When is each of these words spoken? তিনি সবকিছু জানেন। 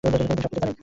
তিনি 0.03 0.41
সবকিছু 0.43 0.47
জানেন। 0.55 0.75